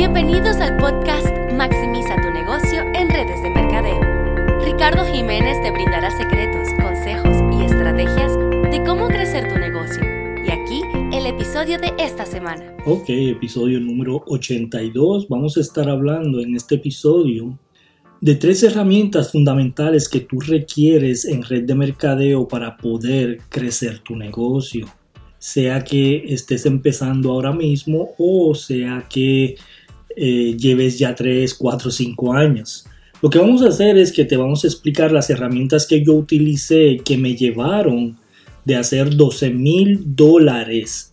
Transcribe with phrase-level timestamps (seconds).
[0.00, 4.00] Bienvenidos al podcast Maximiza tu negocio en redes de mercadeo.
[4.64, 8.32] Ricardo Jiménez te brindará secretos, consejos y estrategias
[8.70, 10.00] de cómo crecer tu negocio.
[10.42, 10.80] Y aquí
[11.12, 12.74] el episodio de esta semana.
[12.86, 15.28] Ok, episodio número 82.
[15.28, 17.58] Vamos a estar hablando en este episodio
[18.22, 24.16] de tres herramientas fundamentales que tú requieres en red de mercadeo para poder crecer tu
[24.16, 24.86] negocio.
[25.38, 29.56] Sea que estés empezando ahora mismo o sea que
[30.16, 32.86] eh, lleves ya 3, 4, 5 años.
[33.22, 36.14] Lo que vamos a hacer es que te vamos a explicar las herramientas que yo
[36.14, 38.18] utilicé que me llevaron
[38.64, 41.12] de hacer 12 mil dólares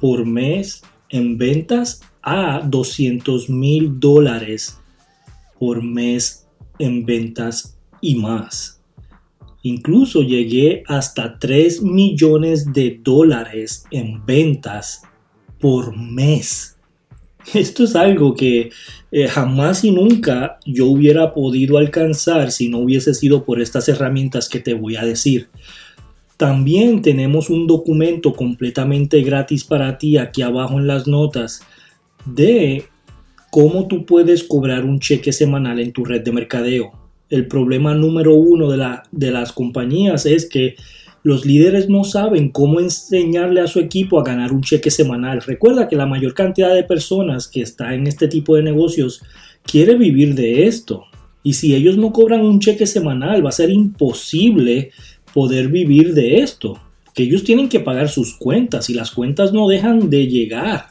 [0.00, 4.78] por mes en ventas a 200 mil dólares
[5.58, 6.46] por mes
[6.78, 8.80] en ventas y más.
[9.62, 15.02] Incluso llegué hasta 3 millones de dólares en ventas
[15.60, 16.76] por mes.
[17.54, 18.70] Esto es algo que
[19.10, 24.48] eh, jamás y nunca yo hubiera podido alcanzar si no hubiese sido por estas herramientas
[24.48, 25.48] que te voy a decir.
[26.36, 31.62] También tenemos un documento completamente gratis para ti aquí abajo en las notas
[32.24, 32.86] de
[33.50, 36.92] cómo tú puedes cobrar un cheque semanal en tu red de mercadeo.
[37.28, 40.74] El problema número uno de, la, de las compañías es que
[41.22, 45.40] los líderes no saben cómo enseñarle a su equipo a ganar un cheque semanal.
[45.42, 49.22] Recuerda que la mayor cantidad de personas que está en este tipo de negocios
[49.62, 51.04] quiere vivir de esto.
[51.44, 54.90] Y si ellos no cobran un cheque semanal, va a ser imposible
[55.32, 56.80] poder vivir de esto.
[57.14, 60.86] Que ellos tienen que pagar sus cuentas y las cuentas no dejan de llegar.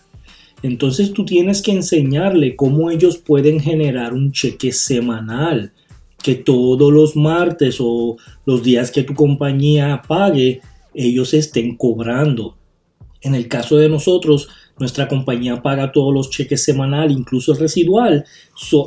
[0.64, 5.74] Entonces tú tienes que enseñarle cómo ellos pueden generar un cheque semanal
[6.22, 10.62] que todos los martes o los días que tu compañía pague,
[10.94, 12.58] ellos estén cobrando.
[13.22, 14.50] En el caso de nosotros,
[14.80, 18.26] nuestra compañía paga todos los cheques semanal, incluso residual.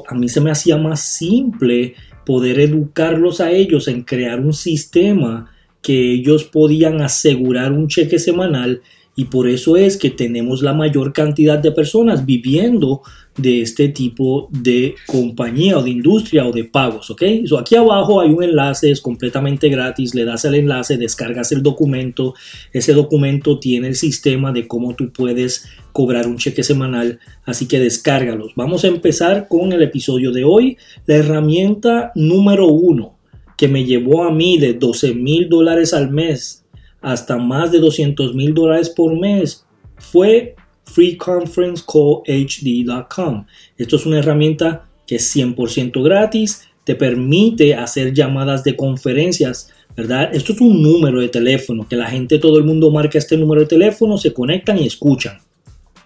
[0.09, 1.95] a mí se me hacía más simple
[2.27, 5.51] poder educarlos a ellos en crear un sistema
[5.83, 8.81] que ellos podían asegurar un cheque semanal
[9.17, 13.03] y por eso es que tenemos la mayor cantidad de personas viviendo
[13.37, 17.23] de este tipo de compañía o de industria o de pagos, ¿ok?
[17.47, 21.63] So aquí abajo hay un enlace, es completamente gratis, le das el enlace, descargas el
[21.63, 22.35] documento,
[22.73, 27.81] ese documento tiene el sistema de cómo tú puedes cobrar un cheque semanal, así que
[27.81, 28.53] descárgalos.
[28.57, 33.17] Vamos a empezar con el episodio de hoy, la herramienta número uno
[33.57, 36.65] que me llevó a mí de 12 mil dólares al mes
[37.01, 39.67] hasta más de 200 mil dólares por mes
[39.99, 43.47] fue freeconferencecallhd.com.
[43.77, 50.35] Esto es una herramienta que es 100% gratis, te permite hacer llamadas de conferencias, ¿verdad?
[50.35, 53.63] Esto es un número de teléfono, que la gente, todo el mundo marca este número
[53.63, 55.39] de teléfono, se conectan y escuchan.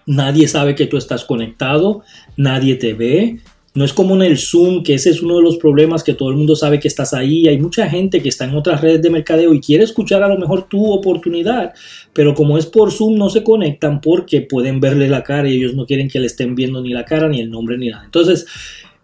[0.05, 2.03] Nadie sabe que tú estás conectado,
[2.35, 3.39] nadie te ve,
[3.75, 6.29] no es como en el Zoom, que ese es uno de los problemas que todo
[6.29, 7.47] el mundo sabe que estás ahí.
[7.47, 10.37] Hay mucha gente que está en otras redes de mercadeo y quiere escuchar a lo
[10.37, 11.73] mejor tu oportunidad,
[12.11, 15.75] pero como es por Zoom no se conectan porque pueden verle la cara y ellos
[15.75, 18.05] no quieren que le estén viendo ni la cara, ni el nombre, ni nada.
[18.05, 18.47] Entonces,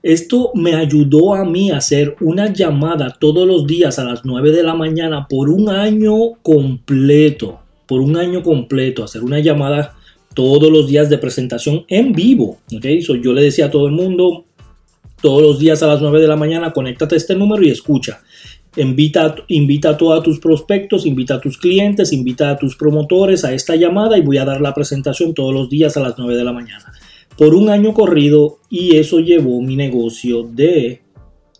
[0.01, 4.51] esto me ayudó a mí a hacer una llamada todos los días a las 9
[4.51, 7.59] de la mañana por un año completo.
[7.87, 9.95] Por un año completo, hacer una llamada
[10.33, 12.57] todos los días de presentación en vivo.
[12.75, 12.99] ¿okay?
[13.01, 14.45] yo le decía a todo el mundo,
[15.21, 18.21] todos los días a las 9 de la mañana, conéctate a este número y escucha.
[18.77, 23.53] Invita, invita a todos tus prospectos, invita a tus clientes, invita a tus promotores a
[23.53, 26.43] esta llamada y voy a dar la presentación todos los días a las 9 de
[26.43, 26.91] la mañana.
[27.37, 31.01] Por un año corrido y eso llevó mi negocio de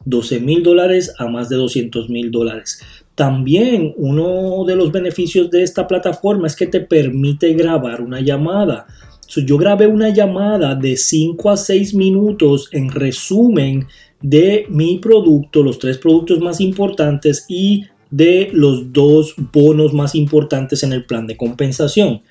[0.05, 2.81] 12 mil dólares a más de 200 mil dólares.
[3.15, 8.87] También uno de los beneficios de esta plataforma es que te permite grabar una llamada
[9.27, 13.87] yo grabé una llamada de 5 a 6 minutos en resumen
[14.21, 20.83] de mi producto, los tres productos más importantes y de los dos bonos más importantes
[20.83, 22.21] en el plan de compensación.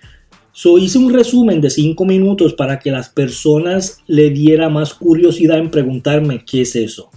[0.52, 5.58] So, hice un resumen de 5 minutos para que las personas le diera más curiosidad
[5.58, 7.10] en preguntarme qué es eso.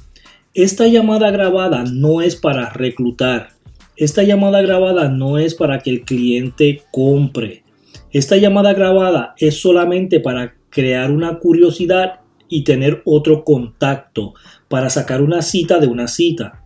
[0.55, 3.49] Esta llamada grabada no es para reclutar.
[3.95, 7.63] Esta llamada grabada no es para que el cliente compre.
[8.17, 14.33] Esta llamada grabada es solamente para crear una curiosidad y tener otro contacto,
[14.67, 16.63] para sacar una cita de una cita.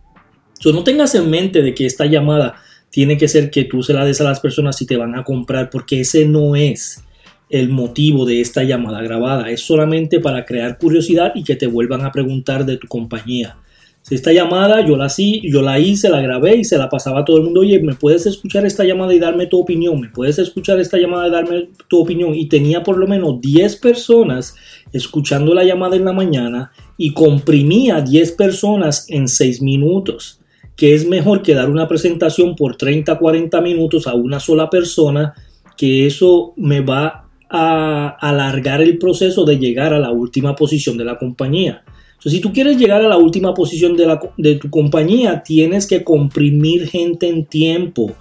[0.63, 2.56] no tengas en mente de que esta llamada
[2.89, 5.25] tiene que ser que tú se la des a las personas si te van a
[5.25, 7.03] comprar, porque ese no es
[7.50, 9.50] el motivo de esta llamada grabada.
[9.50, 13.57] Es solamente para crear curiosidad y que te vuelvan a preguntar de tu compañía.
[14.01, 15.07] Si esta llamada yo la,
[15.44, 17.62] yo la hice, la grabé y se la pasaba a todo el mundo.
[17.62, 20.01] Oye, ¿me puedes escuchar esta llamada y darme tu opinión?
[20.01, 22.33] ¿Me puedes escuchar esta llamada y darme tu opinión?
[22.33, 24.56] Y tenía por lo menos 10 personas
[24.92, 30.42] escuchando la llamada en la mañana y comprimía 10 personas en 6 minutos
[30.81, 35.36] que es mejor que dar una presentación por 30, 40 minutos a una sola persona,
[35.77, 41.06] que eso me va a alargar el proceso de llegar a la última posición de
[41.06, 41.83] la compañía.
[42.30, 46.88] Si tú quieres llegar a la última posición de, de tu compañía, tienes que comprimir
[46.88, 48.14] gente en tiempo.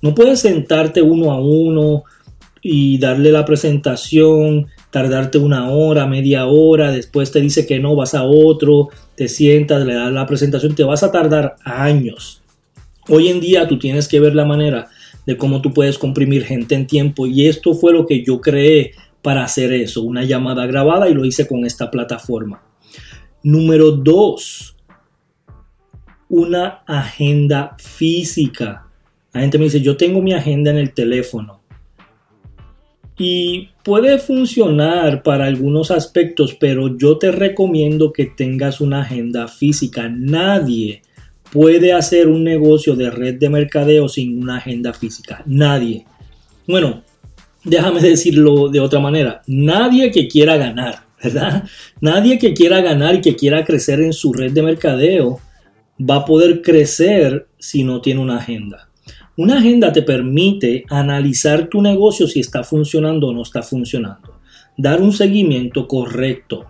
[0.00, 2.04] No puedes sentarte uno a uno
[2.62, 8.14] y darle la presentación, tardarte una hora, media hora, después te dice que no, vas
[8.14, 12.42] a otro, te sientas, le das la presentación, te vas a tardar años.
[13.08, 14.88] Hoy en día tú tienes que ver la manera
[15.26, 18.92] de cómo tú puedes comprimir gente en tiempo y esto fue lo que yo creé
[19.20, 22.67] para hacer eso, una llamada grabada y lo hice con esta plataforma.
[23.42, 24.76] Número dos,
[26.28, 28.86] una agenda física.
[29.32, 31.60] La gente me dice, yo tengo mi agenda en el teléfono.
[33.16, 40.08] Y puede funcionar para algunos aspectos, pero yo te recomiendo que tengas una agenda física.
[40.08, 41.02] Nadie
[41.52, 45.42] puede hacer un negocio de red de mercadeo sin una agenda física.
[45.46, 46.06] Nadie.
[46.66, 47.02] Bueno,
[47.64, 49.42] déjame decirlo de otra manera.
[49.46, 51.64] Nadie que quiera ganar ¿verdad?
[52.00, 55.40] Nadie que quiera ganar y que quiera crecer en su red de mercadeo
[55.98, 58.88] va a poder crecer si no tiene una agenda.
[59.36, 64.40] Una agenda te permite analizar tu negocio si está funcionando o no está funcionando,
[64.76, 66.66] dar un seguimiento correcto,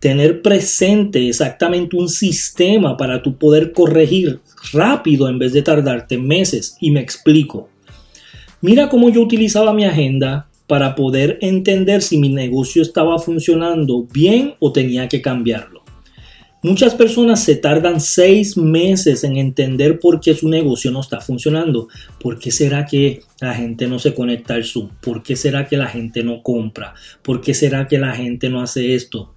[0.00, 4.40] tener presente exactamente un sistema para tu poder corregir
[4.72, 6.76] rápido en vez de tardarte meses.
[6.80, 7.68] Y me explico.
[8.60, 14.54] Mira cómo yo utilizaba mi agenda para poder entender si mi negocio estaba funcionando bien
[14.60, 15.82] o tenía que cambiarlo.
[16.62, 21.88] Muchas personas se tardan seis meses en entender por qué su negocio no está funcionando.
[22.20, 24.90] ¿Por qué será que la gente no se conecta al Zoom?
[25.00, 26.94] ¿Por qué será que la gente no compra?
[27.22, 29.34] ¿Por qué será que la gente no hace esto?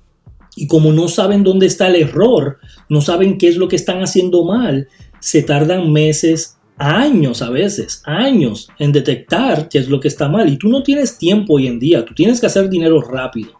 [0.55, 2.57] Y como no saben dónde está el error,
[2.89, 4.87] no saben qué es lo que están haciendo mal,
[5.19, 10.51] se tardan meses años a veces, años en detectar qué es lo que está mal.
[10.51, 13.51] Y tú no tienes tiempo hoy en día, tú tienes que hacer dinero rápido.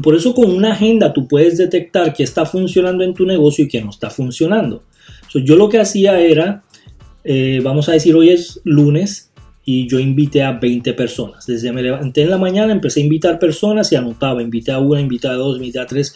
[0.00, 3.68] Por eso con una agenda tú puedes detectar qué está funcionando en tu negocio y
[3.68, 4.84] qué no está funcionando.
[5.34, 6.62] yo lo que hacía era,
[7.24, 9.32] eh, vamos a decir, hoy es lunes
[9.64, 11.46] y yo invité a 20 personas.
[11.46, 15.00] Desde me levanté en la mañana, empecé a invitar personas y anotaba, invité a una,
[15.00, 16.14] invité a dos, invité a tres.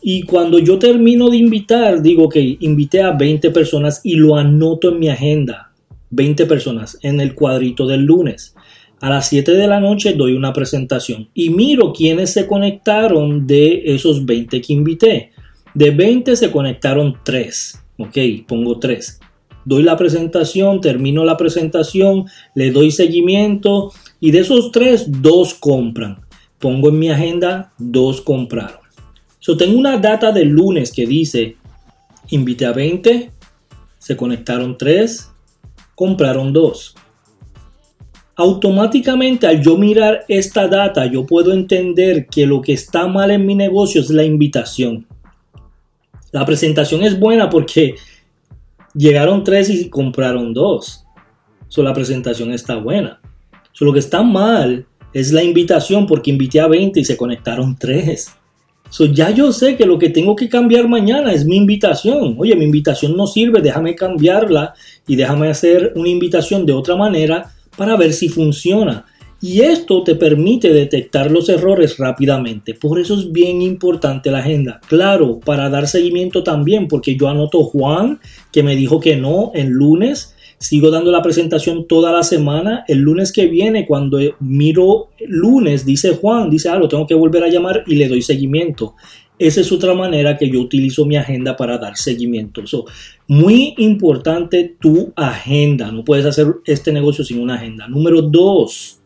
[0.00, 4.88] Y cuando yo termino de invitar, digo que invité a 20 personas y lo anoto
[4.88, 5.71] en mi agenda
[6.12, 8.54] 20 personas en el cuadrito del lunes.
[9.00, 13.82] A las 7 de la noche doy una presentación y miro quiénes se conectaron de
[13.86, 15.32] esos 20 que invité.
[15.74, 17.84] De 20 se conectaron 3.
[17.98, 18.16] Ok,
[18.46, 19.18] pongo 3.
[19.64, 26.20] Doy la presentación, termino la presentación, le doy seguimiento y de esos 3, 2 compran.
[26.58, 28.82] Pongo en mi agenda, 2 compraron.
[29.40, 31.56] So, tengo una data del lunes que dice,
[32.30, 33.30] invité a 20,
[33.98, 35.31] se conectaron 3,
[36.02, 36.96] compraron dos.
[38.34, 43.46] Automáticamente al yo mirar esta data, yo puedo entender que lo que está mal en
[43.46, 45.06] mi negocio es la invitación.
[46.32, 47.94] La presentación es buena porque
[48.94, 51.04] llegaron tres y compraron dos.
[51.68, 53.20] So, la presentación está buena.
[53.78, 58.34] Lo que está mal es la invitación porque invité a 20 y se conectaron tres.
[58.92, 62.36] So, ya yo sé que lo que tengo que cambiar mañana es mi invitación.
[62.36, 64.74] Oye, mi invitación no sirve, déjame cambiarla
[65.06, 69.06] y déjame hacer una invitación de otra manera para ver si funciona.
[69.40, 72.74] Y esto te permite detectar los errores rápidamente.
[72.74, 74.82] Por eso es bien importante la agenda.
[74.86, 78.20] Claro, para dar seguimiento también, porque yo anoto Juan,
[78.52, 80.31] que me dijo que no el lunes,
[80.62, 82.84] Sigo dando la presentación toda la semana.
[82.86, 87.42] El lunes que viene, cuando miro lunes, dice Juan, dice, ah, lo tengo que volver
[87.42, 88.94] a llamar y le doy seguimiento.
[89.40, 92.62] Esa es otra manera que yo utilizo mi agenda para dar seguimiento.
[93.26, 95.90] muy importante tu agenda.
[95.90, 97.88] No puedes hacer este negocio sin una agenda.
[97.88, 99.00] Número dos,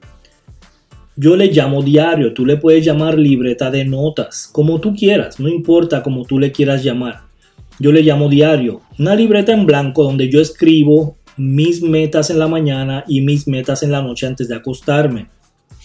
[1.17, 2.35] yo le llamo diario.
[2.35, 5.41] Tú le puedes llamar libreta de notas, como tú quieras.
[5.41, 7.23] No importa como tú le quieras llamar.
[7.79, 8.83] Yo le llamo diario.
[8.99, 13.83] Una libreta en blanco donde yo escribo mis metas en la mañana y mis metas
[13.83, 15.29] en la noche antes de acostarme.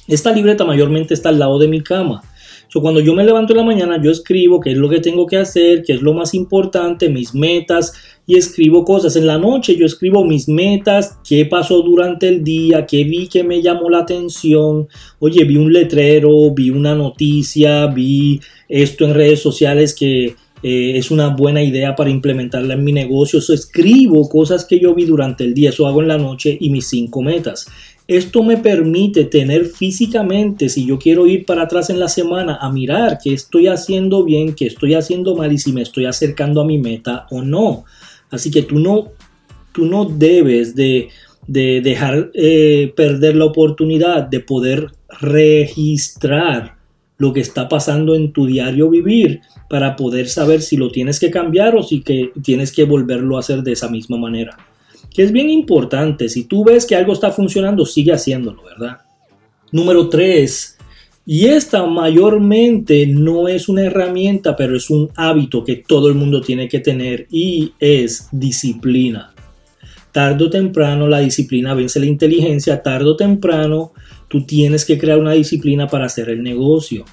[0.08, 2.24] Esta libreta mayormente está al lado de mi cama.
[2.68, 5.28] So, cuando yo me levanto en la mañana, yo escribo qué es lo que tengo
[5.28, 7.94] que hacer, qué es lo más importante, mis metas
[8.26, 9.18] y escribo cosas.
[9.18, 13.44] En la noche yo escribo mis metas, qué pasó durante el día, qué vi que
[13.44, 14.88] me llamó la atención.
[15.20, 18.40] Oye, vi un letrero, vi una noticia, vi
[18.70, 23.40] esto en redes sociales que eh, es una buena idea para implementarla en mi negocio.
[23.40, 26.70] Eso escribo cosas que yo vi durante el día, eso hago en la noche y
[26.70, 27.68] mis cinco metas.
[28.08, 32.70] Esto me permite tener físicamente, si yo quiero ir para atrás en la semana, a
[32.72, 36.66] mirar qué estoy haciendo bien, qué estoy haciendo mal y si me estoy acercando a
[36.66, 37.86] mi meta o no.
[38.30, 39.12] Así que tú no,
[39.72, 41.10] tú no debes de,
[41.48, 46.81] dejar eh, perder la oportunidad de poder registrar
[47.22, 51.30] lo que está pasando en tu diario vivir para poder saber si lo tienes que
[51.30, 54.58] cambiar o si que tienes que volverlo a hacer de esa misma manera.
[55.14, 59.02] Que es bien importante, si tú ves que algo está funcionando, sigue haciéndolo, ¿verdad?
[59.72, 60.78] Número 3.
[61.28, 66.42] Y esta mayormente no es una herramienta, pero es un hábito que todo el mundo
[66.42, 69.31] tiene que tener y es disciplina.
[70.12, 73.94] Tardo o temprano la disciplina vence la inteligencia, tarde o temprano
[74.32, 77.04] Tú tienes que crear una disciplina para hacer el negocio.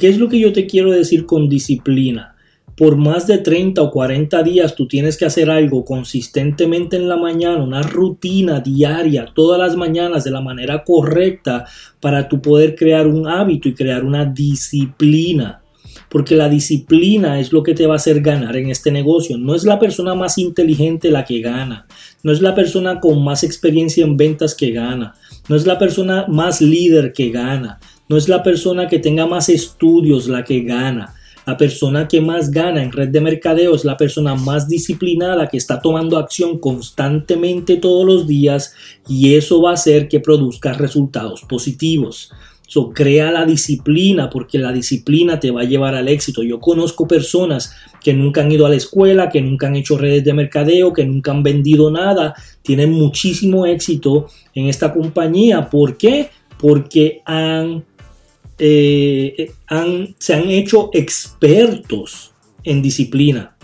[0.00, 2.34] ¿Qué es lo que yo te quiero decir con disciplina?
[2.76, 7.16] Por más de 30 o 40 días tú tienes que hacer algo consistentemente en la
[7.16, 11.66] mañana, una rutina diaria, todas las mañanas de la manera correcta
[12.00, 15.62] para tú poder crear un hábito y crear una disciplina
[16.08, 19.38] porque la disciplina es lo que te va a hacer ganar en este negocio.
[19.38, 21.86] No es la persona más inteligente la que gana,
[22.22, 25.14] no es la persona con más experiencia en ventas que gana,
[25.48, 29.48] no es la persona más líder que gana, no es la persona que tenga más
[29.48, 31.12] estudios la que gana.
[31.46, 35.56] La persona que más gana en red de mercadeo es la persona más disciplinada que
[35.56, 38.74] está tomando acción constantemente todos los días
[39.08, 42.32] y eso va a hacer que produzca resultados positivos.
[42.94, 46.42] Crea la disciplina porque la disciplina te va a llevar al éxito.
[46.42, 50.24] Yo conozco personas que nunca han ido a la escuela, que nunca han hecho redes
[50.24, 55.70] de mercadeo, que nunca han vendido nada, tienen muchísimo éxito en esta compañía.
[55.70, 56.28] ¿Por qué?
[56.58, 57.84] Porque han,
[58.58, 62.32] eh, han, se han hecho expertos
[62.64, 63.56] en disciplina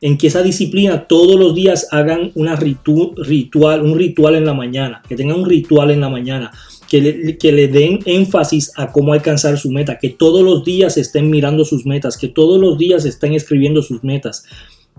[0.00, 5.02] en que esa disciplina todos los días hagan una ritual, un ritual en la mañana,
[5.08, 6.52] que tengan un ritual en la mañana,
[6.88, 11.64] que le, den énfasis a cómo alcanzar su meta, que todos los días estén mirando
[11.64, 14.44] sus metas, que todos los días estén escribiendo sus metas.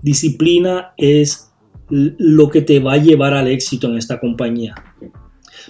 [0.01, 1.49] Disciplina es
[1.89, 4.75] lo que te va a llevar al éxito en esta compañía.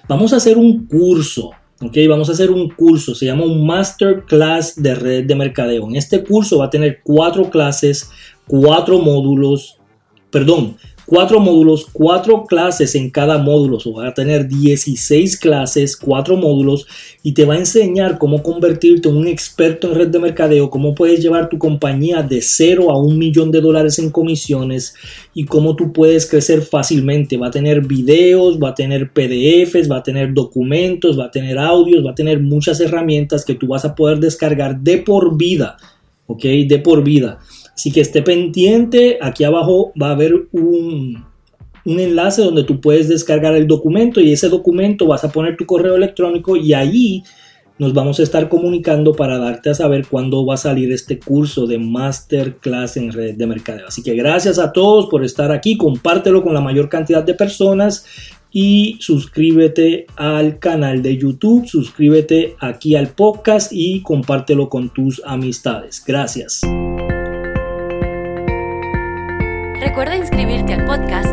[0.07, 4.75] Vamos a hacer un curso Ok, vamos a hacer un curso, se llama un Masterclass
[4.75, 5.87] de red de mercadeo.
[5.87, 8.11] En este curso va a tener cuatro clases,
[8.47, 9.77] cuatro módulos,
[10.29, 10.75] perdón,
[11.09, 13.79] cuatro módulos, cuatro clases en cada módulo.
[13.83, 16.85] O va a tener 16 clases, cuatro módulos
[17.23, 20.93] y te va a enseñar cómo convertirte en un experto en red de mercadeo, cómo
[20.93, 24.93] puedes llevar tu compañía de cero a un millón de dólares en comisiones
[25.33, 27.37] y cómo tú puedes crecer fácilmente.
[27.37, 31.57] Va a tener videos, va a tener PDFs, va a tener documentos, va a tener
[31.57, 35.75] audios, va a tener muchas herramientas que tú vas a poder descargar de por vida.
[36.27, 36.43] ¿Ok?
[36.43, 37.39] De por vida.
[37.79, 41.23] Así que esté pendiente, aquí abajo va a haber un,
[41.85, 45.95] enlace donde tú puedes descargar el documento y ese documento vas a poner tu correo
[45.95, 47.23] electrónico y ahí
[47.77, 51.67] nos vamos a estar comunicando para darte a saber cuándo va a salir este curso
[51.67, 53.87] de Masterclass en red de mercadeo.
[53.87, 58.03] Así que gracias a todos por estar aquí, compártelo con la mayor cantidad de personas
[58.51, 66.03] y suscríbete al canal de YouTube, suscríbete aquí al podcast y compártelo con tus amistades.
[66.05, 66.59] Gracias.
[69.89, 71.28] Recuerda inscribirte al podcast